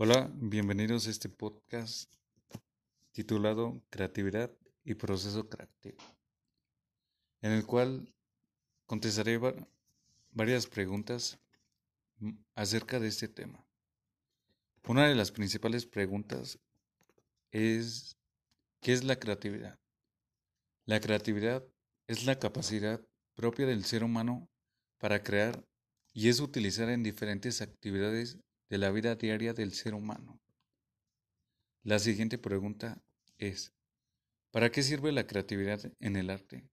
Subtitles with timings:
[0.00, 2.08] Hola, bienvenidos a este podcast
[3.10, 4.48] titulado Creatividad
[4.84, 5.98] y Proceso Creativo,
[7.42, 8.14] en el cual
[8.86, 9.40] contestaré
[10.30, 11.40] varias preguntas
[12.54, 13.66] acerca de este tema.
[14.86, 16.60] Una de las principales preguntas
[17.50, 18.16] es
[18.80, 19.80] ¿qué es la creatividad?
[20.84, 21.66] La creatividad
[22.06, 23.04] es la capacidad
[23.34, 24.48] propia del ser humano
[24.98, 25.66] para crear
[26.12, 28.38] y es utilizar en diferentes actividades
[28.68, 30.40] de la vida diaria del ser humano.
[31.82, 33.02] La siguiente pregunta
[33.38, 33.72] es,
[34.50, 36.68] ¿para qué sirve la creatividad en el arte?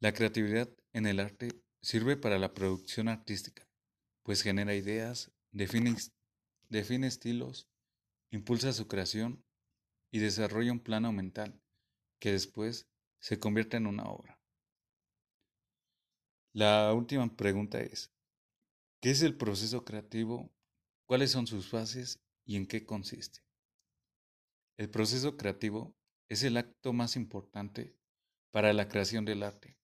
[0.00, 3.68] La creatividad en el arte sirve para la producción artística,
[4.22, 5.96] pues genera ideas, define,
[7.06, 7.68] estilos,
[8.30, 9.44] impulsa su creación
[10.10, 11.60] y desarrolla un plano mental
[12.18, 12.88] que después
[13.20, 14.40] se convierte en una obra.
[16.52, 18.12] La última pregunta es,
[19.00, 20.52] ¿qué es el proceso creativo
[21.12, 23.44] cuáles son sus fases y en qué consiste.
[24.78, 25.94] El proceso creativo
[26.30, 27.94] es el acto más importante
[28.50, 29.76] para la creación del arte,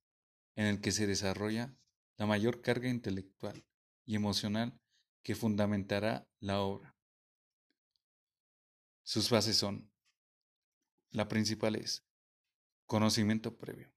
[0.57, 1.77] en el que se desarrolla
[2.17, 3.63] la mayor carga intelectual
[4.07, 4.81] y emocional
[5.23, 6.97] que fundamentará la obra.
[9.03, 9.93] Sus fases son,
[11.11, 12.07] la principal es
[12.87, 13.93] conocimiento previo.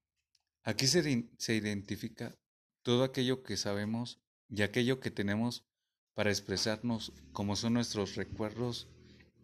[0.64, 2.36] Aquí se, se identifica
[2.82, 5.66] todo aquello que sabemos y aquello que tenemos
[6.14, 8.88] para expresarnos como son nuestros recuerdos,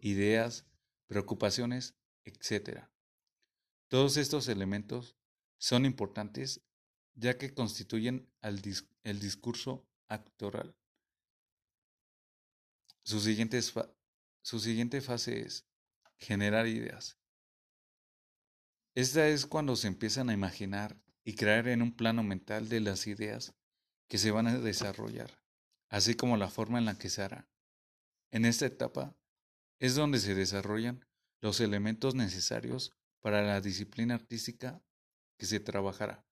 [0.01, 0.65] ideas,
[1.07, 2.85] preocupaciones, etc.
[3.87, 5.15] Todos estos elementos
[5.57, 6.61] son importantes
[7.15, 10.75] ya que constituyen el discurso actoral.
[13.03, 13.59] Su siguiente,
[14.41, 15.65] su siguiente fase es
[16.17, 17.17] generar ideas.
[18.95, 23.07] Esta es cuando se empiezan a imaginar y crear en un plano mental de las
[23.07, 23.53] ideas
[24.07, 25.39] que se van a desarrollar
[25.89, 27.49] así como la forma en la que se hará.
[28.31, 29.15] En esta etapa
[29.79, 31.05] es donde se desarrollan
[31.41, 34.83] los elementos necesarios para la disciplina artística
[35.37, 36.25] que se trabajará,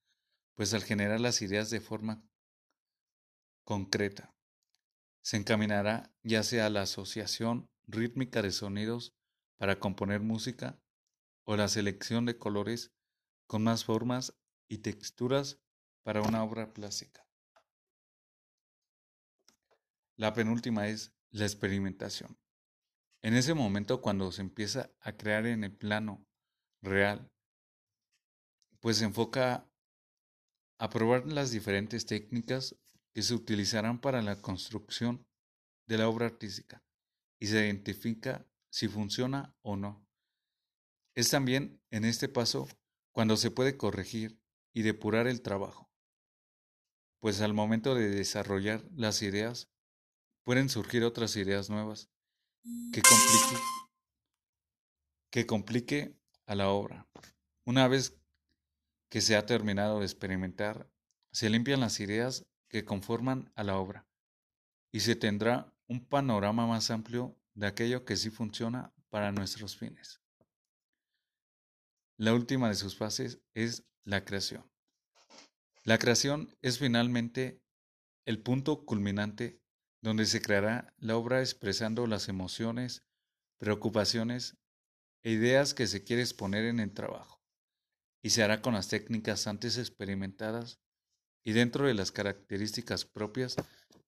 [0.56, 2.24] pues al generar las ideas de forma
[3.64, 4.34] concreta,
[5.24, 9.14] se encaminará ya sea a la asociación rítmica de sonidos
[9.58, 10.80] para componer música
[11.46, 12.94] o la selección de colores
[13.48, 14.38] con más formas
[14.70, 15.60] y texturas
[16.04, 17.27] para una obra plástica.
[20.18, 22.40] La penúltima es la experimentación.
[23.22, 26.26] En ese momento cuando se empieza a crear en el plano
[26.82, 27.32] real,
[28.80, 29.70] pues se enfoca
[30.80, 32.76] a probar las diferentes técnicas
[33.14, 35.28] que se utilizarán para la construcción
[35.88, 36.84] de la obra artística
[37.40, 40.08] y se identifica si funciona o no.
[41.16, 42.68] Es también en este paso
[43.12, 44.40] cuando se puede corregir
[44.74, 45.92] y depurar el trabajo,
[47.20, 49.70] pues al momento de desarrollar las ideas
[50.48, 52.10] pueden surgir otras ideas nuevas
[52.94, 53.64] que complique,
[55.30, 57.06] que complique a la obra.
[57.66, 58.18] Una vez
[59.10, 60.90] que se ha terminado de experimentar,
[61.34, 64.08] se limpian las ideas que conforman a la obra
[64.94, 70.22] y se tendrá un panorama más amplio de aquello que sí funciona para nuestros fines.
[72.16, 74.66] La última de sus fases es la creación.
[75.84, 77.62] La creación es finalmente
[78.24, 79.62] el punto culminante
[80.02, 83.04] donde se creará la obra expresando las emociones,
[83.58, 84.58] preocupaciones
[85.24, 87.42] e ideas que se quiere exponer en el trabajo,
[88.22, 90.80] y se hará con las técnicas antes experimentadas
[91.44, 93.56] y dentro de las características propias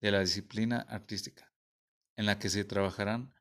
[0.01, 1.51] de la disciplina artística,
[2.15, 3.33] en la que se trabajarán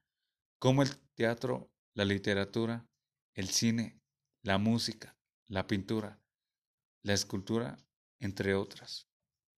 [0.58, 2.88] como el teatro, la literatura,
[3.34, 4.00] el cine,
[4.42, 5.16] la música,
[5.46, 6.20] la pintura,
[7.02, 7.78] la escultura,
[8.20, 9.07] entre otras.